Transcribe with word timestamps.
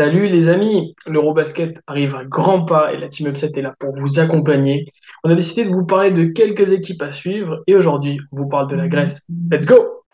Salut 0.00 0.28
les 0.28 0.48
amis, 0.48 0.94
l'Eurobasket 1.08 1.74
arrive 1.88 2.14
à 2.14 2.24
grands 2.24 2.64
pas 2.64 2.92
et 2.92 2.98
la 2.98 3.08
Team 3.08 3.26
Upset 3.26 3.50
est 3.56 3.62
là 3.62 3.74
pour 3.80 3.96
vous 3.96 4.20
accompagner. 4.20 4.92
On 5.24 5.30
a 5.30 5.34
décidé 5.34 5.64
de 5.64 5.70
vous 5.70 5.84
parler 5.84 6.12
de 6.12 6.26
quelques 6.26 6.70
équipes 6.70 7.02
à 7.02 7.12
suivre 7.12 7.64
et 7.66 7.74
aujourd'hui 7.74 8.20
on 8.30 8.36
vous 8.36 8.48
parle 8.48 8.70
de 8.70 8.76
la 8.76 8.86
Grèce. 8.86 9.20
Let's 9.50 9.66
go! 9.66 10.04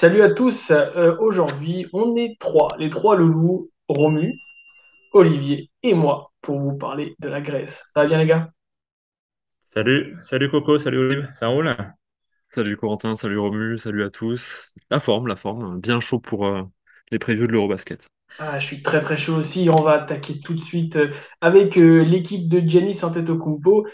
Salut 0.00 0.22
à 0.22 0.30
tous, 0.30 0.70
Euh, 0.70 1.14
aujourd'hui 1.18 1.86
on 1.92 2.16
est 2.16 2.38
trois, 2.40 2.68
les 2.78 2.88
trois 2.88 3.16
loulous, 3.16 3.70
Romu, 3.86 4.32
Olivier 5.12 5.70
et 5.82 5.92
moi 5.92 6.32
pour 6.40 6.58
vous 6.58 6.78
parler 6.78 7.14
de 7.18 7.28
la 7.28 7.42
Grèce. 7.42 7.84
Ça 7.92 8.00
va 8.00 8.06
bien 8.06 8.16
les 8.16 8.24
gars? 8.24 8.48
Salut, 9.62 10.16
salut 10.22 10.48
Coco, 10.48 10.78
salut 10.78 11.00
Olive, 11.00 11.28
ça 11.34 11.48
roule? 11.48 11.76
Salut 12.46 12.78
Corentin, 12.78 13.14
salut 13.14 13.38
Romu, 13.38 13.76
salut 13.76 14.02
à 14.02 14.08
tous. 14.08 14.72
La 14.90 15.00
forme, 15.00 15.26
la 15.26 15.36
forme, 15.36 15.78
bien 15.78 16.00
chaud 16.00 16.18
pour 16.18 16.46
euh, 16.46 16.62
les 17.10 17.18
previews 17.18 17.46
de 17.46 17.52
l'Eurobasket. 17.52 18.06
Ah, 18.38 18.58
je 18.58 18.66
suis 18.68 18.82
très 18.82 19.02
très 19.02 19.18
chaud 19.18 19.34
aussi. 19.34 19.68
On 19.68 19.82
va 19.82 20.04
attaquer 20.04 20.40
tout 20.40 20.54
de 20.54 20.62
suite 20.62 20.96
euh, 20.96 21.10
avec 21.42 21.76
euh, 21.76 22.02
l'équipe 22.04 22.48
de 22.48 22.66
Giannis 22.66 23.04
Antetokounmpo. 23.04 23.86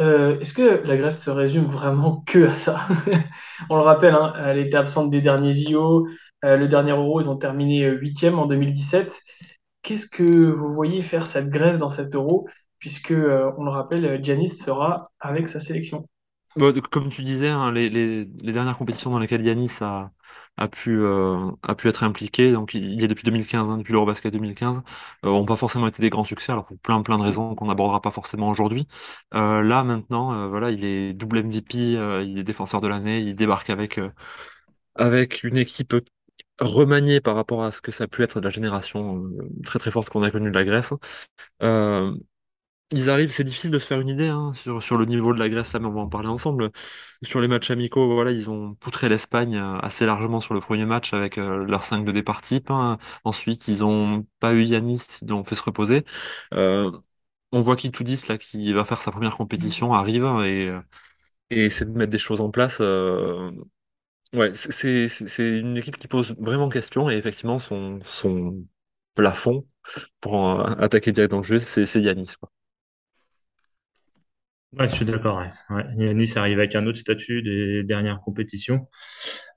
Euh, 0.00 0.38
est-ce 0.40 0.54
que 0.54 0.82
la 0.86 0.96
Grèce 0.96 1.22
se 1.22 1.30
résume 1.30 1.66
vraiment 1.66 2.22
que 2.26 2.46
à 2.48 2.54
ça? 2.54 2.86
On 3.70 3.76
le 3.76 3.82
rappelle, 3.82 4.14
hein, 4.14 4.32
elle 4.38 4.58
était 4.58 4.76
absente 4.76 5.10
des 5.10 5.20
derniers 5.20 5.52
JO. 5.54 6.08
Euh, 6.44 6.56
le 6.56 6.68
dernier 6.68 6.92
Euro, 6.92 7.20
ils 7.20 7.28
ont 7.28 7.36
terminé 7.36 7.84
euh, 7.84 7.94
huitième 7.98 8.38
en 8.38 8.46
2017. 8.46 9.20
Qu'est-ce 9.82 10.06
que 10.06 10.22
vous 10.24 10.72
voyez 10.72 11.02
faire 11.02 11.26
cette 11.26 11.48
Grèce 11.50 11.78
dans 11.78 11.90
cet 11.90 12.14
Euro? 12.14 12.48
Puisque, 12.78 13.10
on 13.12 13.64
le 13.64 13.70
rappelle, 13.70 14.24
Giannis 14.24 14.48
sera 14.50 15.10
avec 15.20 15.50
sa 15.50 15.60
sélection? 15.60 16.06
De- 16.56 16.80
comme 16.80 17.08
tu 17.10 17.22
disais, 17.22 17.48
hein, 17.48 17.70
les, 17.72 17.88
les- 17.88 18.24
les 18.24 18.52
dernières 18.52 18.76
compétitions 18.76 19.10
dans 19.10 19.18
lesquelles 19.20 19.42
Yanis 19.44 19.70
a, 19.82 20.10
a 20.56 20.68
pu, 20.68 20.98
euh, 21.00 21.50
a 21.62 21.74
pu 21.76 21.88
être 21.88 22.02
impliqué, 22.02 22.52
donc 22.52 22.74
il 22.74 23.02
est 23.04 23.08
depuis 23.08 23.22
2015, 23.24 23.68
hein, 23.68 23.78
depuis 23.78 23.92
l'Eurobasket 23.92 24.32
2015, 24.32 24.82
euh, 25.24 25.28
ont 25.30 25.44
pas 25.46 25.54
forcément 25.56 25.86
été 25.86 26.02
des 26.02 26.10
grands 26.10 26.24
succès, 26.24 26.50
alors 26.52 26.66
pour 26.66 26.76
plein 26.80 27.02
plein 27.02 27.18
de 27.18 27.22
raisons 27.22 27.54
qu'on 27.54 27.66
n'abordera 27.66 28.02
pas 28.02 28.10
forcément 28.10 28.48
aujourd'hui. 28.48 28.86
Euh, 29.34 29.62
là 29.62 29.84
maintenant, 29.84 30.32
euh, 30.34 30.48
voilà, 30.48 30.70
il 30.72 30.84
est 30.84 31.14
double 31.14 31.38
MVP, 31.38 31.78
il 31.78 32.38
est 32.38 32.42
défenseur 32.42 32.80
de 32.80 32.88
l'année, 32.88 33.20
il 33.20 33.34
débarque 33.36 33.70
avec, 33.70 34.00
avec 34.94 35.44
une 35.44 35.56
équipe 35.56 35.94
remaniée 36.60 37.20
par 37.20 37.36
rapport 37.36 37.64
à 37.64 37.72
ce 37.72 37.82
que 37.82 37.92
ça 37.92 38.04
a 38.04 38.08
pu 38.08 38.22
être 38.22 38.40
de 38.40 38.44
la 38.46 38.50
génération 38.50 39.24
très 39.64 39.78
très 39.78 39.90
forte 39.90 40.10
qu'on 40.10 40.22
a 40.22 40.30
connue 40.30 40.50
de 40.50 40.54
la 40.56 40.64
Grèce. 40.64 40.94
Euh, 41.62 42.14
Ils 42.92 43.08
arrivent, 43.08 43.30
c'est 43.30 43.44
difficile 43.44 43.70
de 43.70 43.78
se 43.78 43.86
faire 43.86 44.00
une 44.00 44.08
idée 44.08 44.26
hein, 44.28 44.52
sur, 44.52 44.82
sur 44.82 44.98
le 44.98 45.04
niveau 45.04 45.32
de 45.32 45.38
la 45.38 45.48
Grèce, 45.48 45.72
là, 45.74 45.78
mais 45.78 45.86
on 45.86 45.92
va 45.92 46.00
en 46.00 46.08
parler 46.08 46.26
ensemble. 46.28 46.72
Sur 47.22 47.40
les 47.40 47.46
matchs 47.46 47.70
amicaux, 47.70 48.12
voilà, 48.12 48.32
ils 48.32 48.50
ont 48.50 48.74
poutré 48.74 49.08
l'Espagne 49.08 49.56
euh, 49.56 49.78
assez 49.78 50.06
largement 50.06 50.40
sur 50.40 50.54
le 50.54 50.60
premier 50.60 50.86
match 50.86 51.12
avec 51.14 51.38
euh, 51.38 51.64
leur 51.66 51.84
5 51.84 52.04
de 52.04 52.10
départ 52.10 52.42
type. 52.42 52.68
hein. 52.70 52.98
Ensuite, 53.22 53.68
ils 53.68 53.84
ont 53.84 54.26
pas 54.40 54.54
eu 54.54 54.64
Yanis, 54.64 55.02
ils 55.22 55.28
l'ont 55.28 55.44
fait 55.44 55.54
se 55.54 55.62
reposer. 55.62 56.04
Euh, 56.54 56.90
on 57.52 57.60
voit 57.60 57.76
qu'Itoudis, 57.76 58.24
là, 58.28 58.38
qui 58.38 58.72
va 58.72 58.84
faire 58.84 59.02
sa 59.02 59.12
première 59.12 59.36
compétition, 59.36 59.94
arrive 59.94 60.24
hein, 60.24 60.42
et, 60.44 60.68
euh, 60.70 60.80
et 61.50 61.66
essaie 61.66 61.86
de 61.86 61.92
mettre 61.92 62.12
des 62.12 62.18
choses 62.18 62.40
en 62.42 62.50
place. 62.50 62.78
euh, 62.80 63.50
Ouais, 64.34 64.52
c'est 64.54 65.08
une 65.60 65.76
équipe 65.78 65.98
qui 65.98 66.08
pose 66.08 66.34
vraiment 66.38 66.68
question 66.70 67.10
et 67.10 67.16
effectivement, 67.16 67.58
son, 67.60 68.00
son 68.04 68.64
plafond 69.14 69.66
pour 70.20 70.50
euh, 70.60 70.64
attaquer 70.78 71.12
direct 71.12 71.32
dans 71.32 71.38
le 71.38 71.44
jeu, 71.44 71.58
c'est 71.60 71.86
c'est 71.86 72.02
Yanis, 72.02 72.34
quoi. 72.40 72.50
Ouais, 74.78 74.88
je 74.88 74.94
suis 74.94 75.04
d'accord. 75.04 75.38
Ouais. 75.38 76.26
Arrive 76.36 76.58
avec 76.58 76.76
un 76.76 76.86
autre 76.86 76.98
statut 76.98 77.42
des 77.42 77.82
dernières 77.82 78.20
compétitions. 78.20 78.86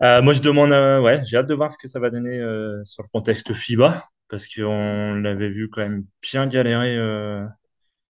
Euh, 0.01 0.21
moi, 0.23 0.33
je 0.33 0.41
demande, 0.41 0.71
euh, 0.71 0.99
ouais, 1.01 1.21
j'ai 1.25 1.37
hâte 1.37 1.47
de 1.47 1.53
voir 1.53 1.71
ce 1.71 1.77
que 1.77 1.87
ça 1.87 1.99
va 1.99 2.09
donner 2.09 2.39
euh, 2.39 2.81
sur 2.83 3.03
le 3.03 3.09
contexte 3.09 3.53
FIBA, 3.53 4.09
parce 4.27 4.47
qu'on 4.47 5.13
l'avait 5.15 5.49
vu 5.49 5.69
quand 5.69 5.81
même 5.81 6.05
bien 6.21 6.47
galérer, 6.47 6.97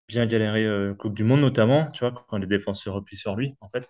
bien 0.07 0.25
galérer 0.25 0.95
Coupe 0.97 1.13
du 1.15 1.25
Monde 1.25 1.41
notamment, 1.41 1.91
tu 1.91 1.99
vois, 2.05 2.25
quand 2.29 2.37
les 2.37 2.47
défenseurs 2.47 2.93
replient 2.95 3.17
sur 3.17 3.35
lui, 3.35 3.55
en 3.59 3.69
fait. 3.69 3.87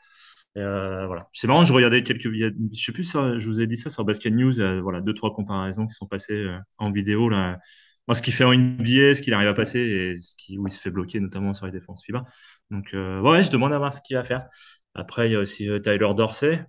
Voilà. 0.56 1.30
C'est 1.34 1.48
marrant, 1.48 1.66
je 1.66 1.74
regardais 1.74 2.02
quelques, 2.02 2.32
je 2.32 2.52
sais 2.74 2.92
plus 2.92 3.04
ça, 3.04 3.38
je 3.38 3.46
vous 3.48 3.62
ai 3.62 3.68
dit 3.68 3.78
ça 3.78 3.92
sur 3.92 4.06
Basket 4.06 4.34
News, 4.34 4.54
voilà, 4.82 5.02
deux 5.02 5.14
trois 5.14 5.32
comparaisons 5.34 5.86
qui 5.86 5.94
sont 5.94 6.08
passées 6.08 6.48
en 6.80 6.92
vidéo 6.92 7.30
là. 7.30 7.60
Moi, 8.08 8.16
ce 8.16 8.22
qu'il 8.22 8.34
fait 8.34 8.44
en 8.44 8.54
NBA, 8.54 9.16
ce 9.16 9.22
qu'il 9.22 9.34
arrive 9.34 9.48
à 9.48 9.54
passer 9.54 9.80
et 9.80 10.16
ce 10.16 10.36
qui, 10.36 10.58
où 10.58 10.68
il 10.68 10.72
se 10.72 10.80
fait 10.80 10.92
bloquer, 10.92 11.20
notamment 11.20 11.54
sur 11.54 11.66
les 11.66 11.72
défenses 11.72 12.04
FIBA. 12.04 12.24
Donc, 12.70 12.94
euh, 12.94 13.22
ouais, 13.22 13.44
je 13.44 13.52
demande 13.52 13.72
à 13.72 13.78
voir 13.78 13.94
ce 13.94 14.02
qu'il 14.02 14.18
va 14.18 14.24
faire. 14.24 14.48
Après, 14.94 15.30
il 15.30 15.34
y 15.34 15.36
a 15.36 15.40
aussi 15.40 15.70
euh, 15.70 15.80
Tyler 15.80 16.14
Dorsey, 16.16 16.66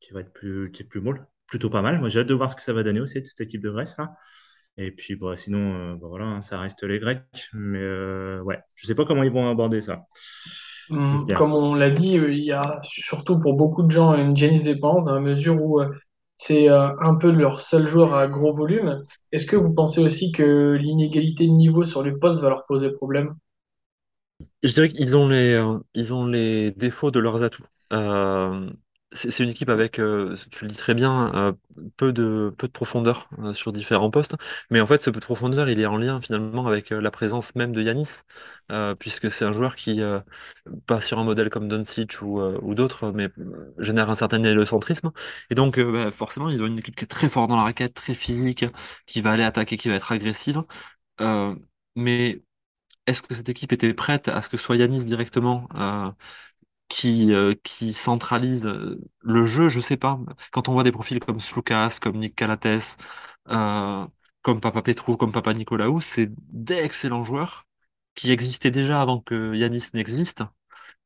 qui 0.00 0.12
va 0.12 0.20
être 0.20 0.32
plus, 0.32 0.70
qui 0.72 0.82
est 0.82 0.86
plus 0.86 1.00
molle, 1.00 1.26
plutôt 1.46 1.70
pas 1.70 1.82
mal. 1.82 2.00
Moi, 2.00 2.08
j'ai 2.08 2.20
hâte 2.20 2.26
de 2.26 2.34
voir 2.34 2.50
ce 2.50 2.56
que 2.56 2.62
ça 2.62 2.72
va 2.72 2.82
donner 2.82 3.00
aussi, 3.00 3.24
cette 3.24 3.40
équipe 3.40 3.62
de 3.62 3.70
Grèce, 3.70 3.96
là. 3.98 4.14
Et 4.78 4.92
puis, 4.92 5.16
bah, 5.16 5.36
sinon, 5.36 5.74
euh, 5.74 5.94
bah, 5.94 6.06
voilà, 6.08 6.24
hein, 6.24 6.40
ça 6.40 6.58
reste 6.60 6.84
les 6.84 6.98
Grecs. 6.98 7.22
Mais 7.52 7.80
euh, 7.80 8.40
ouais, 8.42 8.58
je 8.74 8.86
sais 8.86 8.94
pas 8.94 9.04
comment 9.04 9.24
ils 9.24 9.32
vont 9.32 9.50
aborder 9.50 9.80
ça. 9.80 10.06
Hum. 10.90 11.24
Comme 11.36 11.52
on 11.52 11.74
l'a 11.74 11.90
dit, 11.90 12.12
il 12.12 12.44
y 12.44 12.52
a 12.52 12.80
surtout 12.82 13.38
pour 13.38 13.54
beaucoup 13.54 13.82
de 13.82 13.90
gens 13.90 14.14
une 14.14 14.34
Giannis 14.34 14.62
dépendance 14.62 15.04
dans 15.04 15.14
la 15.14 15.20
mesure 15.20 15.60
où 15.60 15.82
c'est 16.38 16.68
euh, 16.70 16.88
un 17.00 17.14
peu 17.16 17.30
leur 17.30 17.60
seul 17.60 17.88
joueur 17.88 18.14
à 18.14 18.26
gros 18.28 18.52
volume. 18.54 19.02
Est-ce 19.32 19.46
que 19.46 19.56
vous 19.56 19.74
pensez 19.74 20.00
aussi 20.00 20.32
que 20.32 20.72
l'inégalité 20.80 21.46
de 21.46 21.52
niveau 21.52 21.84
sur 21.84 22.02
les 22.02 22.12
postes 22.12 22.40
va 22.40 22.48
leur 22.50 22.66
poser 22.66 22.90
problème? 22.90 23.34
Je 24.62 24.72
dirais 24.72 24.88
qu'ils 24.88 25.16
ont 25.16 25.28
les, 25.28 25.54
euh, 25.54 25.78
ils 25.94 26.14
ont 26.14 26.26
les 26.26 26.70
défauts 26.72 27.10
de 27.10 27.18
leurs 27.20 27.42
atouts. 27.44 27.64
Euh, 27.92 28.70
c'est 29.12 29.42
une 29.42 29.48
équipe 29.50 29.70
avec, 29.70 29.98
euh, 29.98 30.36
tu 30.50 30.64
le 30.64 30.70
dis 30.70 30.76
très 30.76 30.94
bien, 30.94 31.34
euh, 31.34 31.52
peu 31.96 32.12
de, 32.12 32.54
profondeur 32.72 33.28
euh, 33.38 33.54
sur 33.54 33.72
différents 33.72 34.10
postes. 34.10 34.36
Mais 34.70 34.80
en 34.80 34.86
fait, 34.86 35.00
ce 35.02 35.10
peu 35.10 35.18
de 35.20 35.24
profondeur, 35.24 35.68
il 35.70 35.80
est 35.80 35.86
en 35.86 35.96
lien 35.96 36.20
finalement 36.20 36.66
avec 36.66 36.90
la 36.90 37.10
présence 37.10 37.54
même 37.54 37.72
de 37.72 37.82
Yanis, 37.82 38.22
puisque 38.98 39.30
c'est 39.30 39.44
un 39.46 39.52
joueur 39.52 39.76
qui, 39.76 40.02
euh, 40.02 40.20
pas 40.86 41.00
sur 41.00 41.18
un 41.18 41.24
modèle 41.24 41.50
comme 41.50 41.68
Doncic 41.68 42.20
ou, 42.22 42.74
d'autres, 42.74 43.12
mais 43.12 43.30
génère 43.78 44.10
un 44.10 44.14
certain 44.14 44.42
hélocentrisme. 44.42 45.10
Et 45.50 45.54
donc, 45.54 45.78
bah, 45.80 46.10
forcément, 46.12 46.50
ils 46.50 46.62
ont 46.62 46.66
une 46.66 46.78
équipe 46.78 46.96
qui 46.96 47.04
est 47.04 47.08
très 47.08 47.28
forte 47.30 47.48
dans 47.50 47.56
la 47.56 47.62
raquette, 47.64 47.94
très 47.94 48.14
physique, 48.14 48.66
qui 49.06 49.20
va 49.22 49.32
aller 49.32 49.42
attaquer, 49.44 49.76
qui 49.78 49.88
va 49.88 49.94
être 49.94 50.12
agressive. 50.12 50.62
Mais 51.96 52.42
est-ce 53.06 53.22
que 53.22 53.34
cette 53.34 53.48
équipe 53.48 53.72
était 53.72 53.94
prête 53.94 54.28
à 54.28 54.42
ce 54.42 54.48
que 54.50 54.56
soit 54.56 54.76
Yanis 54.76 55.04
directement 55.04 55.68
qui, 56.88 57.32
euh, 57.34 57.54
qui 57.62 57.92
centralise 57.92 58.66
euh, 58.66 59.00
le 59.22 59.46
jeu? 59.46 59.68
Je 59.68 59.80
sais 59.80 59.96
pas. 59.96 60.18
Quand 60.52 60.68
on 60.68 60.72
voit 60.72 60.84
des 60.84 60.92
profils 60.92 61.20
comme 61.20 61.40
Sloukas, 61.40 61.98
comme 62.00 62.16
Nick 62.18 62.34
Calates, 62.36 62.96
euh, 63.50 64.06
comme 64.42 64.60
Papa 64.60 64.82
Petrou, 64.82 65.16
comme 65.16 65.32
Papa 65.32 65.54
Nicolaou, 65.54 66.00
c'est 66.00 66.30
d'excellents 66.52 67.24
joueurs 67.24 67.66
qui 68.14 68.32
existaient 68.32 68.70
déjà 68.70 69.00
avant 69.02 69.20
que 69.20 69.54
Yanis 69.54 69.84
n'existe. 69.94 70.42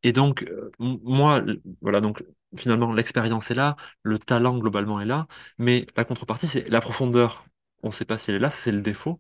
Et 0.03 0.13
donc, 0.13 0.43
euh, 0.45 0.71
moi, 0.81 1.43
voilà, 1.81 2.01
donc 2.01 2.25
finalement, 2.59 2.93
l'expérience 2.93 3.51
est 3.51 3.55
là, 3.55 3.77
le 4.03 4.19
talent 4.19 4.59
globalement 4.59 5.01
est 5.01 5.05
là, 5.07 5.27
mais 5.59 5.87
la 5.97 6.05
contrepartie, 6.05 6.49
c'est 6.49 6.69
la 6.69 6.81
profondeur. 6.81 7.45
On 7.83 7.89
ne 7.89 7.93
sait 7.93 8.05
pas 8.05 8.19
si 8.19 8.31
elle 8.31 8.37
est 8.37 8.41
là, 8.41 8.51
c'est 8.51 8.73
le 8.73 8.81
défaut. 8.81 9.19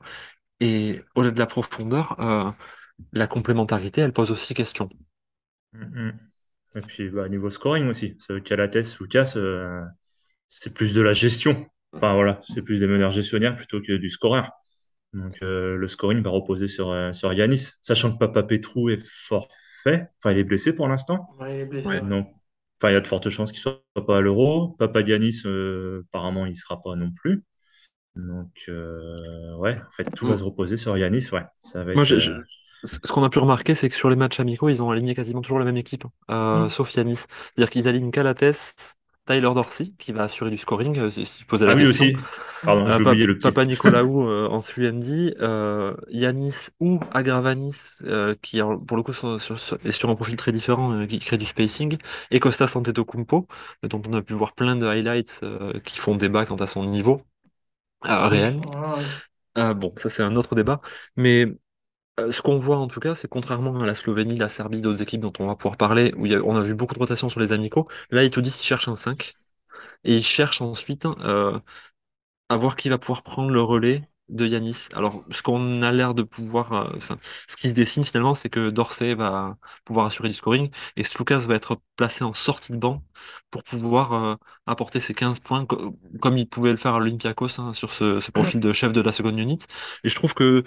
Et 0.60 1.02
au-delà 1.16 1.32
de 1.32 1.38
la 1.40 1.46
profondeur, 1.46 2.20
euh, 2.20 2.50
la 3.12 3.26
complémentarité, 3.28 4.00
elle 4.02 4.12
pose 4.12 4.30
aussi 4.30 4.54
question. 4.54 4.88
Mm, 5.72 5.84
mm. 5.84 6.31
Et 6.76 6.80
puis, 6.80 7.10
bah, 7.10 7.28
niveau 7.28 7.50
scoring 7.50 7.86
aussi, 7.88 8.16
ça, 8.18 8.40
Calates, 8.40 8.98
Lucas, 9.00 9.34
euh, 9.36 9.82
c'est 10.48 10.72
plus 10.72 10.94
de 10.94 11.02
la 11.02 11.12
gestion. 11.12 11.66
Enfin, 11.92 12.14
voilà, 12.14 12.40
c'est 12.42 12.62
plus 12.62 12.80
des 12.80 12.86
meneurs 12.86 13.10
gestionnaires 13.10 13.54
plutôt 13.56 13.80
que 13.82 13.92
du 13.92 14.08
scoreur. 14.08 14.50
Donc, 15.12 15.42
euh, 15.42 15.76
le 15.76 15.86
scoring 15.88 16.22
va 16.22 16.30
reposer 16.30 16.68
sur, 16.68 16.90
euh, 16.90 17.12
sur 17.12 17.32
Yanis, 17.32 17.72
sachant 17.82 18.12
que 18.12 18.18
Papa 18.18 18.42
Petrou 18.42 18.88
est 18.88 19.04
forfait. 19.04 20.08
Enfin, 20.18 20.32
il 20.32 20.38
est 20.38 20.44
blessé 20.44 20.72
pour 20.72 20.88
l'instant. 20.88 21.28
Ouais, 21.38 21.66
Ouais. 21.84 22.00
Donc, 22.00 22.28
enfin, 22.80 22.90
il 22.90 22.94
y 22.94 22.96
a 22.96 23.00
de 23.00 23.06
fortes 23.06 23.28
chances 23.28 23.52
qu'il 23.52 23.60
soit 23.60 23.82
pas 24.06 24.18
à 24.18 24.20
l'Euro. 24.22 24.70
Papa 24.78 25.02
Yanis, 25.02 25.42
euh, 25.44 26.04
apparemment, 26.08 26.46
il 26.46 26.56
sera 26.56 26.82
pas 26.82 26.96
non 26.96 27.10
plus. 27.12 27.44
Donc, 28.16 28.64
euh, 28.68 29.54
ouais, 29.56 29.76
en 29.78 29.90
fait, 29.90 30.04
tout 30.14 30.26
va 30.26 30.36
se 30.36 30.44
reposer 30.44 30.76
sur 30.76 30.96
Yanis. 30.98 31.28
Ouais, 31.32 31.44
ça 31.58 31.84
va 31.84 31.94
Moi, 31.94 32.04
être. 32.04 32.04
je- 32.04 32.18
je- 32.18 32.32
euh, 32.32 32.42
ce 32.84 32.98
qu'on 33.12 33.22
a 33.24 33.30
pu 33.30 33.38
remarquer, 33.38 33.74
c'est 33.74 33.88
que 33.88 33.94
sur 33.94 34.10
les 34.10 34.16
matchs 34.16 34.40
amicaux, 34.40 34.68
ils 34.68 34.82
ont 34.82 34.90
aligné 34.90 35.14
quasiment 35.14 35.40
toujours 35.42 35.58
la 35.58 35.64
même 35.64 35.76
équipe, 35.76 36.04
euh, 36.30 36.68
hmm. 36.68 36.68
sauf 36.68 36.94
Yanis. 36.94 37.16
C'est-à-dire 37.16 37.70
qu'ils 37.70 37.88
alignent 37.88 38.10
Calates, 38.10 38.96
Tyler 39.26 39.40
Dorsey, 39.54 39.92
qui 39.98 40.12
va 40.12 40.24
assurer 40.24 40.50
du 40.50 40.58
scoring, 40.58 40.98
euh, 40.98 41.10
si 41.10 41.24
si 41.26 41.38
tu 41.40 41.46
posais 41.46 41.66
Ah 41.66 41.74
la 41.74 41.74
oui, 41.74 41.84
question. 41.84 42.06
aussi. 42.06 42.16
Pardon, 42.62 42.88
Euh, 42.88 42.98
j'ai 42.98 43.00
Pa- 43.00 43.16
oublié 43.16 43.26
le 43.26 43.36
petit. 43.38 43.54
Papa 43.54 43.64
Nicolaou 43.66 44.22
euh, 44.28 44.48
en 44.48 44.60
3D, 44.62 45.34
euh, 45.40 45.94
Yanis 46.10 46.68
ou 46.80 47.00
Agravanis, 47.12 47.98
euh, 48.04 48.34
qui 48.42 48.60
pour 48.86 48.96
le 48.96 49.02
coup 49.04 49.12
sont 49.14 49.38
sur- 49.38 49.58
sur- 49.58 49.78
est 49.84 49.92
sur 49.92 50.10
un 50.10 50.16
profil 50.16 50.36
très 50.36 50.52
différent, 50.52 51.06
qui 51.06 51.18
crée 51.20 51.38
du 51.38 51.46
spacing, 51.46 51.98
et 52.32 52.40
Costas 52.40 52.72
Antetokounmpo, 52.76 53.46
dont 53.84 54.02
on 54.08 54.14
a 54.14 54.22
pu 54.22 54.34
voir 54.34 54.54
plein 54.54 54.76
de 54.76 54.86
highlights 54.86 55.40
euh, 55.44 55.78
qui 55.84 55.98
font 55.98 56.16
débat 56.16 56.46
quant 56.46 56.56
à 56.56 56.66
son 56.68 56.84
niveau 56.84 57.22
euh, 58.06 58.28
Oui, 58.28 58.28
réel. 58.28 58.60
Euh, 59.58 59.74
bon, 59.74 59.92
ça 59.96 60.08
c'est 60.08 60.22
un 60.22 60.36
autre 60.36 60.54
débat, 60.54 60.80
mais 61.16 61.46
euh, 62.20 62.32
ce 62.32 62.42
qu'on 62.42 62.58
voit 62.58 62.78
en 62.78 62.88
tout 62.88 63.00
cas, 63.00 63.14
c'est 63.14 63.28
contrairement 63.28 63.80
à 63.80 63.86
la 63.86 63.94
Slovénie, 63.94 64.36
la 64.38 64.48
Serbie, 64.50 64.80
d'autres 64.82 65.02
équipes 65.02 65.20
dont 65.22 65.32
on 65.40 65.46
va 65.48 65.56
pouvoir 65.56 65.76
parler, 65.78 66.12
où 66.16 66.26
il 66.26 66.32
y 66.32 66.36
a- 66.36 66.42
on 66.44 66.56
a 66.56 66.62
vu 66.62 66.74
beaucoup 66.74 66.94
de 66.94 67.00
rotation 67.00 67.28
sur 67.30 67.40
les 67.40 67.52
amicaux, 67.52 67.88
là 68.10 68.24
ils 68.24 68.30
te 68.32 68.40
disent 68.40 68.56
qu'ils 68.56 68.66
cherchent 68.66 68.88
un 68.88 68.96
5, 68.96 69.34
et 70.04 70.16
ils 70.16 70.24
cherchent 70.24 70.62
ensuite 70.62 71.06
euh, 71.06 71.58
à 72.50 72.56
voir 72.56 72.76
qui 72.76 72.88
va 72.90 72.98
pouvoir 72.98 73.22
prendre 73.22 73.50
le 73.52 73.62
relais 73.62 74.02
de 74.28 74.46
Yanis. 74.46 74.88
Alors, 74.94 75.24
ce 75.30 75.42
qu'on 75.42 75.82
a 75.82 75.92
l'air 75.92 76.14
de 76.14 76.22
pouvoir, 76.22 76.72
euh, 76.72 76.92
enfin, 76.96 77.18
ce 77.48 77.56
qu'il 77.56 77.72
dessine 77.74 78.04
finalement, 78.04 78.34
c'est 78.34 78.48
que 78.48 78.70
Dorsey 78.70 79.14
va 79.14 79.56
pouvoir 79.84 80.06
assurer 80.06 80.28
du 80.28 80.34
scoring 80.34 80.70
et 80.96 81.02
Slucas 81.04 81.40
va 81.40 81.54
être 81.54 81.80
placé 81.96 82.24
en 82.24 82.32
sortie 82.32 82.72
de 82.72 82.78
banc 82.78 83.02
pour 83.50 83.62
pouvoir 83.64 84.12
euh, 84.14 84.36
apporter 84.66 85.00
ses 85.00 85.14
15 85.14 85.40
points 85.40 85.66
co- 85.66 85.98
comme 86.20 86.38
il 86.38 86.48
pouvait 86.48 86.70
le 86.70 86.76
faire 86.78 86.94
à 86.94 86.98
l'Olympiakos 86.98 87.60
hein, 87.60 87.72
sur 87.74 87.92
ce, 87.92 88.20
ce 88.20 88.30
profil 88.30 88.60
de 88.60 88.72
chef 88.72 88.92
de 88.92 89.00
la 89.02 89.12
seconde 89.12 89.38
unit. 89.38 89.58
Et 90.04 90.08
je 90.08 90.14
trouve 90.14 90.34
que 90.34 90.64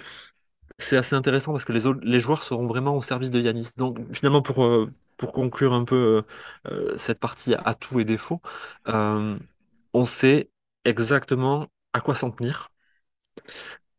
c'est 0.78 0.96
assez 0.96 1.16
intéressant 1.16 1.52
parce 1.52 1.64
que 1.64 1.72
les 1.72 1.86
autres, 1.86 2.00
les 2.04 2.20
joueurs 2.20 2.42
seront 2.42 2.66
vraiment 2.66 2.96
au 2.96 3.02
service 3.02 3.30
de 3.30 3.40
Yanis. 3.40 3.70
Donc, 3.76 3.98
finalement, 4.14 4.42
pour, 4.42 4.64
euh, 4.64 4.92
pour 5.16 5.32
conclure 5.32 5.72
un 5.74 5.84
peu 5.84 6.24
euh, 6.68 6.98
cette 6.98 7.20
partie 7.20 7.54
à 7.54 7.62
atouts 7.64 8.00
et 8.00 8.04
défauts, 8.04 8.40
on 9.92 10.04
sait 10.04 10.50
exactement 10.84 11.66
à 11.92 12.00
quoi 12.00 12.14
s'en 12.14 12.30
tenir. 12.30 12.68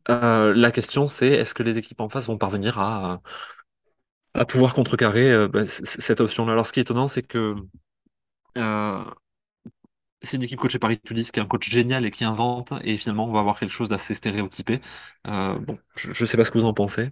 Euh, 0.09 0.53
la 0.55 0.71
question, 0.71 1.07
c'est 1.07 1.27
est-ce 1.29 1.53
que 1.53 1.63
les 1.63 1.77
équipes 1.77 2.01
en 2.01 2.09
face 2.09 2.27
vont 2.27 2.37
parvenir 2.37 2.79
à, 2.79 3.21
à 4.33 4.45
pouvoir 4.45 4.73
contrecarrer 4.73 5.31
euh, 5.31 5.47
bah, 5.49 5.65
cette 5.65 6.21
option-là? 6.21 6.53
Alors, 6.53 6.65
ce 6.67 6.71
qui 6.73 6.79
est 6.79 6.83
étonnant, 6.83 7.07
c'est 7.07 7.23
que 7.23 7.55
euh, 8.57 9.03
c'est 10.21 10.37
une 10.37 10.43
équipe 10.43 10.59
coachée 10.59 10.79
par 10.79 10.91
Itoudis, 10.91 11.31
qui 11.31 11.39
est 11.39 11.43
un 11.43 11.45
coach 11.45 11.69
génial 11.69 12.05
et 12.05 12.11
qui 12.11 12.23
invente, 12.25 12.73
et 12.83 12.97
finalement, 12.97 13.25
on 13.29 13.31
va 13.33 13.39
avoir 13.39 13.59
quelque 13.59 13.71
chose 13.71 13.89
d'assez 13.89 14.13
stéréotypé. 14.13 14.81
Bon, 15.25 15.77
je 15.95 16.09
ne 16.09 16.27
sais 16.27 16.37
pas 16.37 16.43
ce 16.43 16.51
que 16.51 16.57
vous 16.57 16.65
en 16.65 16.73
pensez. 16.73 17.11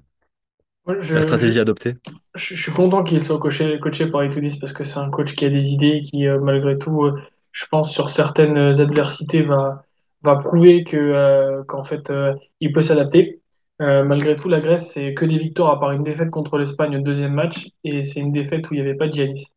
La 1.13 1.21
je, 1.21 1.23
stratégie 1.23 1.59
adoptée? 1.59 1.95
je- 2.35 2.55
je 2.55 2.61
suis 2.63 2.71
content 2.71 3.03
qu'il 3.03 3.23
soit 3.23 3.39
coaché, 3.39 3.79
coaché 3.79 4.07
par 4.11 4.23
Itoudis 4.25 4.57
parce 4.59 4.73
que 4.73 4.83
c'est 4.83 4.99
un 4.99 5.09
coach 5.09 5.35
qui 5.35 5.45
a 5.45 5.49
des 5.49 5.69
idées, 5.69 6.01
qui 6.01 6.27
euh, 6.27 6.39
malgré 6.39 6.77
tout, 6.77 7.09
je 7.51 7.65
pense 7.67 7.91
sur 7.93 8.09
certaines 8.09 8.57
adversités 8.81 9.43
va 9.43 9.85
va 10.25 10.35
prouver 10.37 10.83
que 10.83 10.97
euh, 10.97 11.63
qu'en 11.63 11.83
fait 11.83 12.09
euh, 12.09 12.33
il 12.59 12.71
peut 12.73 12.81
s'adapter. 12.81 13.41
Euh, 13.81 14.03
malgré 14.03 14.35
tout, 14.35 14.49
la 14.49 14.61
Grèce 14.61 14.91
c'est 14.91 15.13
que 15.13 15.25
des 15.25 15.37
victoires 15.37 15.71
à 15.71 15.79
part 15.79 15.91
une 15.91 16.03
défaite 16.03 16.29
contre 16.29 16.57
l'Espagne 16.57 16.97
au 16.97 17.01
deuxième 17.01 17.33
match 17.33 17.69
et 17.83 18.03
c'est 18.03 18.19
une 18.19 18.31
défaite 18.31 18.69
où 18.69 18.73
il 18.73 18.81
n'y 18.81 18.87
avait 18.87 18.97
pas 18.97 19.07
de 19.07 19.13
Giannis. 19.13 19.47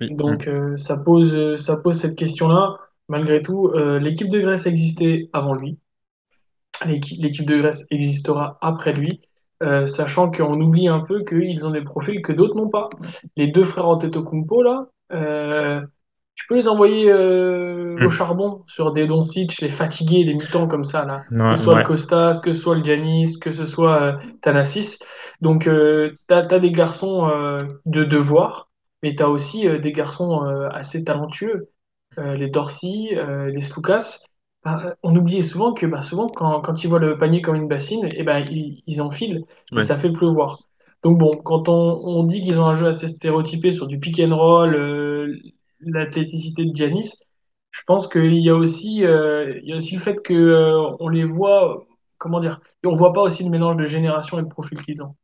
Oui. 0.00 0.14
Donc 0.14 0.48
euh, 0.48 0.76
ça 0.76 0.96
pose 0.98 1.56
ça 1.56 1.76
pose 1.76 1.98
cette 1.98 2.16
question-là. 2.16 2.76
Malgré 3.08 3.42
tout, 3.42 3.72
l'équipe 4.00 4.30
de 4.30 4.38
Grèce 4.38 4.66
existait 4.66 5.28
avant 5.32 5.54
lui. 5.54 5.78
L'équipe 6.86 7.20
l'équipe 7.20 7.44
de 7.44 7.58
Grèce 7.58 7.84
existera 7.90 8.56
après 8.60 8.92
lui, 8.92 9.20
euh, 9.62 9.86
sachant 9.86 10.30
qu'on 10.30 10.58
oublie 10.58 10.88
un 10.88 11.00
peu 11.00 11.22
qu'ils 11.22 11.66
ont 11.66 11.70
des 11.70 11.82
profils 11.82 12.22
que 12.22 12.32
d'autres 12.32 12.56
n'ont 12.56 12.70
pas. 12.70 12.88
Les 13.36 13.48
deux 13.48 13.64
frères 13.64 13.88
Antetokounmpo, 13.88 14.62
là, 14.62 14.86
euh, 15.12 15.82
tu 16.40 16.46
peux 16.48 16.56
les 16.56 16.68
envoyer 16.68 17.10
euh, 17.10 17.98
au 18.00 18.08
Hmm. 18.08 18.10
charbon 18.10 18.64
sur 18.66 18.92
des 18.92 19.06
Doncic, 19.06 19.60
les 19.60 19.70
fatigués, 19.70 20.24
les 20.24 20.34
mutants 20.34 20.66
comme 20.68 20.84
ça, 20.84 21.04
là. 21.04 21.24
Que 21.48 21.56
ce 21.56 21.62
soit 21.62 21.76
le. 21.76 21.82
Costas, 21.82 22.40
que 22.42 22.52
ce 22.52 22.58
soit 22.60 22.76
le 22.76 22.84
Giannis, 22.84 23.38
que 23.40 23.52
ce 23.52 23.66
soit 23.66 24.02
euh, 24.02 24.12
Thanasis. 24.42 24.98
Donc, 25.42 25.66
euh, 25.66 26.12
t'as, 26.28 26.42
t'as 26.46 26.58
des 26.58 26.72
garçons 26.72 27.28
euh, 27.28 27.58
de 27.86 28.04
devoir, 28.04 28.70
mais 29.02 29.14
t'as 29.14 29.26
aussi 29.28 29.68
euh, 29.68 29.78
des 29.78 29.92
garçons 29.92 30.40
assez 30.72 31.04
talentueux 31.04 31.68
les 32.18 32.48
Dorsey, 32.48 33.16
les 33.52 33.60
Slucas, 33.62 34.18
bah, 34.64 34.94
on 35.02 35.14
oubliait 35.16 35.42
souvent 35.42 35.72
que 35.72 35.86
bah, 35.86 36.02
souvent 36.02 36.28
quand, 36.28 36.60
quand 36.60 36.82
ils 36.84 36.88
voient 36.88 36.98
le 36.98 37.16
panier 37.18 37.40
comme 37.40 37.54
une 37.56 37.68
bassine, 37.68 38.08
et 38.14 38.22
ben 38.24 38.44
ils, 38.50 38.82
ils 38.86 39.00
enfilent 39.00 39.44
et 39.74 39.80
ça 39.80 39.96
fait 39.96 40.12
pleuvoir. 40.12 40.58
Donc 41.02 41.18
bon, 41.18 41.36
quand 41.38 41.68
on, 41.68 41.72
on 42.04 42.24
dit 42.24 42.42
qu'ils 42.42 42.58
ont 42.60 42.66
un 42.66 42.74
jeu 42.74 42.88
assez 42.88 43.08
stéréotypé 43.08 43.70
sur 43.70 43.86
du 43.86 43.98
pick 43.98 44.20
and 44.20 44.36
roll, 44.36 44.74
l'athléticité 45.80 46.64
de 46.64 46.74
Giannis, 46.74 47.10
je 47.70 47.82
pense 47.86 48.08
qu'il 48.08 48.38
y 48.38 48.48
a 48.50 48.54
aussi, 48.54 49.04
euh, 49.04 49.58
il 49.62 49.68
y 49.68 49.72
a 49.72 49.76
aussi 49.76 49.94
le 49.96 50.00
fait 50.00 50.22
que 50.22 50.34
euh, 50.34 50.96
on 51.00 51.08
les 51.08 51.24
voit, 51.24 51.86
comment 52.18 52.40
dire, 52.40 52.60
on 52.84 52.92
voit 52.94 53.12
pas 53.12 53.22
aussi 53.22 53.44
le 53.44 53.50
mélange 53.50 53.76
de 53.76 53.86
génération 53.86 54.38
et 54.38 54.42
de 54.42 54.48
profil 54.48 54.82
qu'ils 54.84 55.02
ont. 55.02 55.16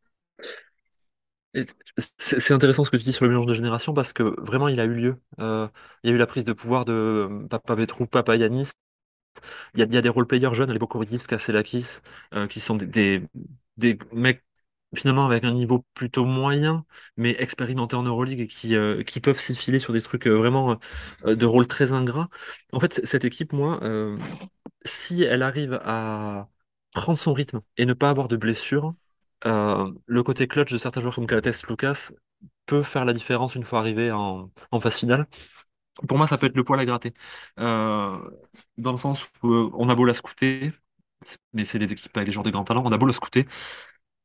C'est 2.19 2.53
intéressant 2.53 2.85
ce 2.85 2.91
que 2.91 2.99
tu 2.99 3.05
dis 3.05 3.15
sur 3.15 3.25
le 3.25 3.31
mélange 3.31 3.47
de 3.47 3.55
génération 3.55 3.95
parce 3.95 4.13
que 4.13 4.35
vraiment 4.43 4.69
il 4.69 4.79
a 4.79 4.85
eu 4.85 4.93
lieu. 4.93 5.21
Euh, 5.41 5.67
il 6.03 6.11
y 6.11 6.13
a 6.13 6.15
eu 6.17 6.19
la 6.19 6.27
prise 6.27 6.45
de 6.45 6.53
pouvoir 6.53 6.85
de 6.85 7.47
Papa 7.49 7.75
Petrou, 7.77 8.07
Papa 8.07 8.37
Yanis. 8.37 8.73
Il 9.75 9.81
y 9.81 9.83
a, 9.83 9.87
il 9.87 9.95
y 9.95 9.99
a 9.99 10.03
des 10.03 10.09
role-players 10.09 10.55
jeunes, 10.55 10.73
les 10.73 10.79
Bokoridis, 10.79 11.27
Kasselakis, 11.27 11.99
qui 12.49 12.61
sont 12.61 12.77
des, 12.77 13.23
des 13.77 13.99
mecs 14.13 14.43
finalement 14.97 15.27
avec 15.27 15.45
un 15.45 15.53
niveau 15.53 15.85
plutôt 15.95 16.25
moyen, 16.25 16.85
mais 17.17 17.37
expérimentés 17.39 17.97
en 17.97 18.03
Euroleague 18.05 18.41
et 18.41 18.47
qui, 18.49 18.77
euh, 18.77 19.03
qui 19.03 19.21
peuvent 19.21 19.41
s'y 19.41 19.55
filer 19.55 19.79
sur 19.79 19.93
des 19.93 20.03
trucs 20.03 20.27
euh, 20.27 20.33
vraiment 20.37 20.79
euh, 21.27 21.35
de 21.37 21.47
rôle 21.47 21.67
très 21.67 21.93
ingrats. 21.93 22.29
En 22.73 22.81
fait, 22.81 23.05
cette 23.07 23.25
équipe, 23.25 23.53
moi, 23.53 23.81
si 24.85 25.23
elle 25.23 25.43
arrive 25.43 25.81
à 25.85 26.49
prendre 26.93 27.19
son 27.19 27.33
rythme 27.33 27.61
et 27.77 27.87
ne 27.87 27.93
pas 27.95 28.11
avoir 28.11 28.29
de 28.29 28.37
blessures, 28.37 28.95
le 29.45 30.23
côté 30.23 30.49
clutch 30.49 30.73
de 30.73 30.79
certains 30.79 31.01
joueurs 31.01 31.15
comme 31.15 31.27
Calates 31.27 31.63
Lucas 31.69 32.13
peut 32.67 32.83
faire 32.83 33.05
la 33.05 33.13
différence 33.13 33.55
une 33.55 33.63
fois 33.65 33.81
arrivé 33.81 34.11
en, 34.13 34.51
en 34.73 34.81
phase 34.81 34.99
finale. 34.99 35.27
Pour 36.09 36.19
moi, 36.19 36.27
ça 36.27 36.39
peut 36.39 36.47
être 36.47 36.57
le 36.57 36.65
poil 36.65 36.81
à 36.81 36.85
gratter. 36.87 37.13
Dans 37.57 38.91
le 38.93 38.97
sens 38.97 39.27
où 39.43 39.71
on 39.75 39.89
a 39.89 39.95
beau 39.95 40.05
la 40.05 40.15
scouter, 40.15 40.73
mais 41.53 41.65
c'est 41.65 41.79
des 41.79 41.93
équipes 41.93 42.17
avec 42.17 42.27
les 42.29 42.33
joueurs 42.33 42.45
de 42.45 42.51
grand 42.51 42.65
talent, 42.65 42.83
on 42.85 42.93
a 42.93 42.99
beau 42.99 43.07
la 43.07 43.13
scouter, 43.13 43.47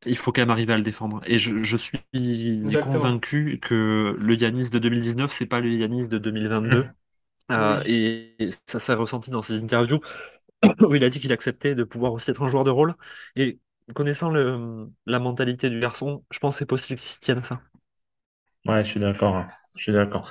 il 0.05 0.17
faut 0.17 0.31
quand 0.31 0.41
même 0.41 0.49
arriver 0.51 0.73
à 0.73 0.77
le 0.77 0.83
défendre. 0.83 1.21
Et 1.25 1.37
je, 1.39 1.63
je 1.63 1.77
suis 1.77 1.99
Exactement. 2.63 2.79
convaincu 2.79 3.59
que 3.61 4.15
le 4.19 4.35
Yanis 4.35 4.69
de 4.71 4.79
2019, 4.79 5.31
c'est 5.31 5.45
pas 5.45 5.59
le 5.61 5.69
Yanis 5.69 6.07
de 6.09 6.17
2022. 6.17 6.85
Hmm. 6.85 6.93
Euh, 7.51 7.81
Oui. 7.81 7.85
et 7.85 8.37
ça 8.67 8.79
s'est 8.79 8.93
ressenti 8.93 9.29
dans 9.31 9.41
ses 9.41 9.61
interviews 9.63 9.99
où 10.81 10.95
il 10.95 11.03
a 11.03 11.09
dit 11.09 11.19
qu'il 11.19 11.33
acceptait 11.33 11.75
de 11.75 11.83
pouvoir 11.85 12.13
aussi 12.13 12.31
être 12.31 12.43
un 12.43 12.47
joueur 12.49 12.63
de 12.65 12.71
rôle. 12.71 12.95
Et 13.35 13.59
connaissant 13.95 14.31
le, 14.31 14.89
la 15.07 15.19
mentalité 15.19 15.69
du 15.69 15.79
garçon, 15.79 16.25
je 16.31 16.39
pense 16.39 16.55
que 16.55 16.59
c'est 16.59 16.65
possible 16.67 16.99
qu'il 16.99 17.09
s'y 17.09 17.19
tienne 17.21 17.39
à 17.39 17.43
ça. 17.43 17.61
Ouais, 18.65 18.83
je 18.83 18.89
suis 18.91 18.99
d'accord. 18.99 19.35
hein. 19.35 19.47
Je 19.75 19.83
suis 19.83 19.93
d'accord. 19.93 20.29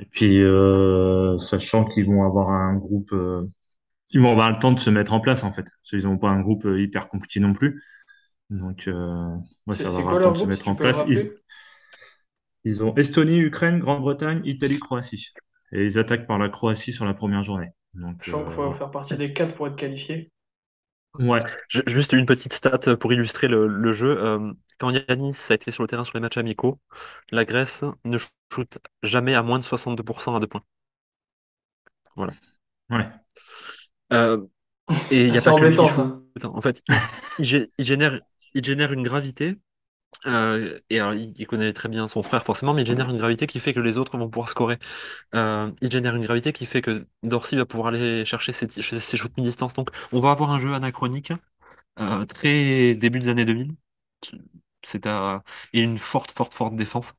Et 0.00 0.04
puis, 0.06 0.40
euh, 0.42 1.38
sachant 1.38 1.84
qu'ils 1.84 2.06
vont 2.06 2.24
avoir 2.24 2.50
un 2.50 2.74
groupe, 2.76 3.12
euh, 3.12 3.48
ils 4.12 4.20
vont 4.20 4.32
avoir 4.32 4.50
le 4.50 4.58
temps 4.58 4.72
de 4.72 4.80
se 4.80 4.90
mettre 4.90 5.12
en 5.14 5.20
place, 5.20 5.44
en 5.44 5.52
fait. 5.52 5.64
Parce 5.64 5.90
qu'ils 5.90 6.04
n'ont 6.04 6.18
pas 6.18 6.30
un 6.30 6.40
groupe 6.42 6.66
hyper 6.78 7.08
compliqué 7.08 7.40
non 7.40 7.52
plus. 7.54 7.82
Donc, 8.52 8.86
euh, 8.88 9.36
ouais, 9.66 9.76
C'est 9.76 9.84
ça 9.84 9.90
va 9.90 9.98
avoir 9.98 10.14
le 10.16 10.22
temps 10.24 10.32
de 10.32 10.38
se 10.38 10.44
mettre 10.46 10.68
en 10.68 10.74
place. 10.74 11.04
Ils, 12.64 12.84
ont 12.84 12.94
Estonie, 12.96 13.38
Ukraine, 13.38 13.78
Grande-Bretagne, 13.80 14.42
Italie, 14.44 14.78
Croatie. 14.78 15.28
Et 15.72 15.84
ils 15.84 15.98
attaquent 15.98 16.26
par 16.26 16.38
la 16.38 16.48
Croatie 16.48 16.92
sur 16.92 17.04
la 17.04 17.14
première 17.14 17.42
journée. 17.42 17.70
Donc, 17.94 18.22
Je 18.24 18.30
sens 18.30 18.42
qu'il 18.44 18.52
euh, 18.52 18.56
faut 18.56 18.74
faire 18.74 18.90
partie 18.90 19.16
des 19.16 19.32
quatre 19.32 19.54
pour 19.54 19.66
être 19.68 19.76
qualifié. 19.76 20.30
ouais. 21.18 21.40
Ju- 21.68 21.82
Juste 21.86 22.12
une 22.12 22.26
petite 22.26 22.52
stat 22.52 22.78
pour 23.00 23.12
illustrer 23.12 23.48
le, 23.48 23.66
le 23.66 23.92
jeu. 23.92 24.22
Euh, 24.24 24.52
quand 24.78 24.90
Yanis 24.90 25.36
a 25.50 25.54
été 25.54 25.70
sur 25.70 25.82
le 25.82 25.88
terrain 25.88 26.04
sur 26.04 26.16
les 26.16 26.20
matchs 26.20 26.36
amicaux, 26.38 26.80
la 27.30 27.44
Grèce 27.44 27.84
ne 28.04 28.18
shoot 28.52 28.78
jamais 29.02 29.34
à 29.34 29.42
moins 29.42 29.58
de 29.58 29.64
62% 29.64 30.36
à 30.36 30.40
deux 30.40 30.46
points. 30.46 30.62
Voilà. 32.16 32.32
Ouais. 32.90 33.06
Euh, 34.12 34.44
et 35.10 35.26
il 35.26 35.32
n'y 35.32 35.38
a 35.38 35.42
pas 35.42 35.54
que 35.54 35.64
lui 35.64 35.76
qui 35.76 35.86
shoot. 35.86 35.98
hein. 36.00 36.22
En 36.44 36.60
fait, 36.60 36.82
il 37.38 37.68
génère, 37.78 38.20
il 38.54 38.64
génère 38.64 38.92
une 38.92 39.02
gravité. 39.02 39.56
euh, 40.26 40.80
et 40.90 41.00
alors, 41.00 41.14
il, 41.14 41.34
il 41.40 41.46
connaît 41.46 41.72
très 41.72 41.88
bien 41.88 42.06
son 42.08 42.22
frère 42.22 42.44
forcément, 42.44 42.74
mais 42.74 42.82
il 42.82 42.86
génère 42.86 43.10
une 43.10 43.18
gravité 43.18 43.46
qui 43.46 43.60
fait 43.60 43.74
que 43.74 43.80
les 43.80 43.98
autres 43.98 44.18
vont 44.18 44.30
pouvoir 44.30 44.48
scorer. 44.50 44.78
Euh, 45.34 45.72
il 45.82 45.90
génère 45.90 46.16
une 46.16 46.24
gravité 46.24 46.52
qui 46.52 46.66
fait 46.66 46.82
que 46.82 47.06
Dorsey 47.24 47.56
va 47.56 47.66
pouvoir 47.66 47.88
aller 47.88 48.24
chercher 48.26 48.52
ses, 48.52 48.68
ses 48.70 49.16
shoots 49.18 49.36
mi-distance. 49.38 49.74
Donc, 49.74 49.90
on 50.12 50.20
va 50.20 50.32
avoir 50.32 50.50
un 50.52 50.60
jeu 50.60 50.74
anachronique, 50.74 51.32
euh, 52.00 52.24
très 52.26 52.94
début 52.96 53.20
des 53.20 53.28
années 53.28 53.44
2000. 53.46 53.76
C'est 54.84 55.06
à... 55.06 55.42
Et 55.72 55.80
une 55.82 55.98
forte, 55.98 56.32
forte, 56.32 56.54
forte 56.54 56.74
défense. 56.76 57.14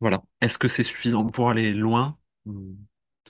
Voilà. 0.00 0.22
Est-ce 0.42 0.58
que 0.58 0.68
c'est 0.68 0.84
suffisant 0.84 1.26
pour 1.28 1.50
aller 1.50 1.72
loin? 1.74 2.18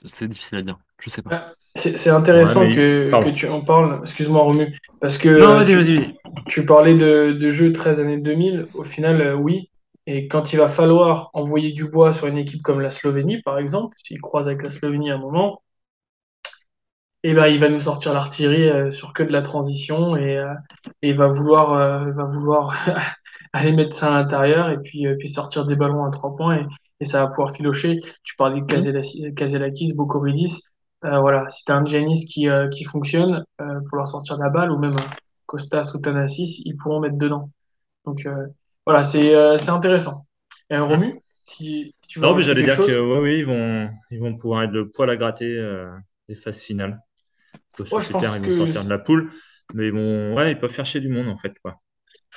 C'est 0.03 0.27
difficile 0.27 0.57
à 0.59 0.61
dire. 0.61 0.77
Je 0.99 1.09
sais 1.09 1.21
pas. 1.21 1.31
Ah, 1.31 1.53
C'est 1.75 1.93
Ouais, 1.93 2.09
intéressant 2.09 2.61
mais 2.61 2.75
que, 2.75 3.31
tu 3.35 3.47
en 3.47 3.61
parles, 3.61 3.99
excuse-moi 4.03 4.41
Romu, 4.41 4.77
parce 5.01 5.17
que 5.17 5.29
Non, 5.29 5.55
vas-y, 5.57 5.67
tu, 5.67 5.75
vas-y. 5.75 6.15
tu 6.47 6.65
parlais 6.65 6.95
de, 6.95 7.33
de 7.33 7.51
jeux 7.51 7.73
13 7.73 7.99
années 7.99 8.17
2000, 8.17 8.67
au 8.73 8.83
final, 8.83 9.21
euh, 9.21 9.35
oui, 9.35 9.69
et 10.07 10.27
quand 10.27 10.53
il 10.53 10.57
va 10.57 10.67
falloir 10.69 11.29
envoyer 11.33 11.71
du 11.71 11.85
bois 11.85 12.13
sur 12.13 12.27
une 12.27 12.37
équipe 12.37 12.61
comme 12.61 12.79
la 12.81 12.91
Slovénie, 12.91 13.41
par 13.41 13.57
exemple, 13.57 13.95
s'il 14.03 14.21
croise 14.21 14.47
avec 14.47 14.61
la 14.63 14.71
Slovénie 14.71 15.11
à 15.11 15.15
un 15.15 15.17
moment, 15.19 15.61
eh 17.23 17.33
ben, 17.33 17.47
il 17.47 17.59
va 17.59 17.69
nous 17.69 17.79
sortir 17.79 18.13
l'artillerie 18.13 18.69
euh, 18.69 18.91
sur 18.91 19.13
que 19.13 19.23
de 19.23 19.31
la 19.31 19.41
transition 19.41 20.15
et, 20.15 20.37
euh, 20.37 20.53
et 21.01 21.13
va 21.13 21.27
vouloir, 21.27 21.73
euh, 21.73 22.11
va 22.11 22.25
vouloir 22.25 22.75
aller 23.53 23.71
mettre 23.71 23.95
ça 23.95 24.07
à 24.15 24.21
l'intérieur 24.21 24.69
et 24.69 24.77
puis, 24.77 25.07
euh, 25.07 25.15
puis 25.17 25.29
sortir 25.29 25.65
des 25.65 25.75
ballons 25.75 26.05
à 26.05 26.11
trois 26.11 26.35
points 26.35 26.57
et, 26.57 26.65
et 26.99 27.05
ça 27.05 27.23
va 27.23 27.27
pouvoir 27.27 27.55
filocher. 27.55 27.99
Tu 28.23 28.35
parlais 28.35 28.61
de 28.61 28.65
Hmm. 28.65 28.67
Kazelakis, 28.67 29.33
Kazelakis, 29.35 29.93
Bokoridis. 29.93 30.61
Euh, 31.03 31.19
voilà, 31.19 31.47
si 31.49 31.63
tu 31.65 31.71
as 31.71 31.75
un 31.75 31.85
Giannis 31.85 32.25
qui, 32.25 32.49
euh, 32.49 32.67
qui 32.69 32.83
fonctionne 32.83 33.43
euh, 33.61 33.79
pour 33.87 33.97
leur 33.97 34.07
sortir 34.07 34.37
la 34.37 34.49
balle 34.49 34.71
ou 34.71 34.79
même 34.79 34.91
Costas 35.45 35.91
ou 35.93 35.99
Thanasis, 35.99 36.61
ils 36.65 36.75
pourront 36.75 36.99
mettre 36.99 37.17
dedans. 37.17 37.51
Donc 38.05 38.25
euh, 38.25 38.47
voilà, 38.85 39.03
c'est 39.03 39.35
euh, 39.35 39.57
intéressant. 39.67 40.25
Et 40.69 40.77
Romu, 40.77 41.19
si, 41.43 41.93
si 42.01 42.07
tu 42.07 42.19
veux 42.19 42.25
Non, 42.25 42.35
mais 42.35 42.41
j'allais 42.41 42.63
dire 42.63 42.77
que 42.77 42.83
chose, 42.83 42.91
ouais, 42.91 43.19
oui, 43.19 43.39
ils 43.39 43.45
vont, 43.45 43.89
ils 44.09 44.19
vont 44.19 44.35
pouvoir 44.35 44.63
être 44.63 44.71
le 44.71 44.89
poil 44.89 45.09
à 45.09 45.15
gratter 45.15 45.57
euh, 45.57 45.91
des 46.27 46.35
phases 46.35 46.61
finales. 46.61 46.99
Je 47.77 47.83
pense 47.83 48.09
ils 48.09 48.13
vont 48.13 48.19
que 48.41 48.53
sortir 48.53 48.83
de 48.83 48.89
la 48.89 48.99
poule, 48.99 49.29
mais 49.73 49.87
ils 49.87 49.93
vont, 49.93 50.35
ouais, 50.35 50.51
ils 50.53 50.59
peuvent 50.59 50.71
faire 50.71 50.85
chier 50.85 51.01
du 51.01 51.09
monde 51.09 51.27
en 51.27 51.37
fait, 51.37 51.59
quoi. 51.59 51.81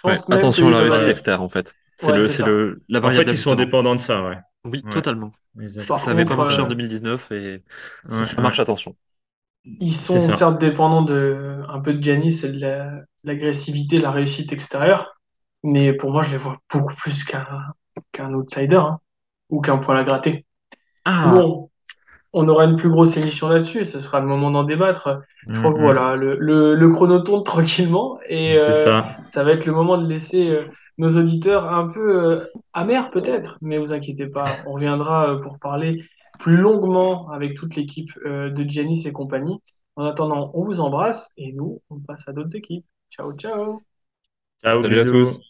Ouais, 0.04 0.20
attention 0.30 0.68
à 0.68 0.70
la 0.70 0.80
réussite 0.80 1.08
externe, 1.08 1.42
en 1.42 1.48
fait. 1.48 1.74
C'est 1.96 2.12
Ouais, 2.12 2.12
le, 2.12 2.28
c'est 2.28 2.42
le, 2.42 2.82
la 2.88 3.00
En 3.02 3.10
fait, 3.10 3.22
variable 3.22 3.32
ils 3.32 3.36
sont 3.38 3.54
dépendants 3.54 3.96
de 3.96 4.00
ça, 4.00 4.22
ouais. 4.22 4.38
Oui, 4.64 4.84
Ouais, 4.84 4.90
totalement. 4.90 5.32
Ça, 5.76 5.80
Par 5.86 5.98
ça 5.98 6.10
avait 6.12 6.24
pas 6.26 6.36
marché 6.36 6.62
en 6.62 6.66
euh, 6.66 6.68
2019 6.68 7.30
et 7.32 7.64
si 8.06 8.24
ça 8.24 8.40
ouais. 8.40 8.42
marche, 8.42 8.58
attention. 8.60 8.96
ils 9.80 9.94
sont 9.94 10.30
certes 10.32 10.60
dépendants 10.60 11.02
de 11.02 11.62
un 11.68 11.80
peu 11.80 11.94
de 11.94 12.02
Giannis 12.02 12.40
et 12.44 12.48
de 12.52 12.60
la- 12.60 13.00
l'agressivité, 13.24 13.98
de 13.98 14.02
la 14.02 14.10
réussite 14.12 14.52
extérieure, 14.52 15.20
mais 15.62 15.92
pour 15.92 16.10
moi 16.12 16.22
je 16.22 16.30
les 16.30 16.36
vois 16.36 16.58
beaucoup 16.72 16.94
plus 16.96 17.24
qu'un 17.24 17.46
qu'un 18.12 18.32
outsider 18.34 18.76
hein, 18.76 19.00
ou 19.50 19.60
qu'un 19.60 19.78
poil 19.78 19.98
à 19.98 20.04
gratter. 20.04 20.46
Ah, 21.04 21.50
bon, 21.50 21.70
on 22.32 22.49
aura 22.49 22.64
une 22.64 22.76
plus 22.76 22.90
grosse 22.90 23.16
émission 23.16 23.49
là-dessus, 23.49 23.85
ce 23.87 24.00
sera 24.00 24.20
le 24.20 24.26
moment 24.26 24.50
d'en 24.50 24.64
débattre. 24.64 25.20
Je 25.52 25.58
crois 25.58 25.73
que 25.73 25.76
hum. 25.78 25.82
voilà, 25.82 26.16
le, 26.16 26.37
le, 26.38 26.75
le 26.75 26.88
chrono 26.90 27.20
tourne 27.20 27.42
tranquillement 27.44 28.18
et 28.28 28.58
C'est 28.61 28.70
euh, 28.70 28.73
ça. 28.73 29.16
ça 29.28 29.44
va 29.44 29.52
être 29.52 29.66
le 29.66 29.73
moment 29.73 29.99
de 29.99 30.06
laisser 30.06 30.50
euh, 30.50 30.64
nos 30.99 31.16
auditeurs 31.16 31.73
un 31.73 31.88
peu 31.88 32.25
euh, 32.25 32.44
amers 32.73 33.11
peut-être, 33.11 33.56
mais 33.62 33.78
vous 33.78 33.92
inquiétez 33.92 34.26
pas, 34.26 34.44
on 34.66 34.73
reviendra 34.73 35.40
pour 35.42 35.58
parler 35.58 36.04
plus 36.38 36.56
longuement 36.56 37.30
avec 37.30 37.56
toute 37.56 37.75
l'équipe 37.76 38.11
euh, 38.26 38.50
de 38.50 38.64
Giannis 38.64 39.06
et 39.06 39.12
compagnie. 39.12 39.58
En 39.97 40.04
attendant, 40.04 40.50
on 40.54 40.64
vous 40.64 40.80
embrasse 40.80 41.32
et 41.37 41.52
nous, 41.52 41.82
on 41.90 41.99
passe 41.99 42.28
à 42.28 42.32
d'autres 42.32 42.54
équipes. 42.54 42.85
Ciao, 43.11 43.32
ciao! 43.37 43.80
Ciao, 44.62 44.82
salut 44.82 45.00
à 45.00 45.04
tous. 45.04 45.40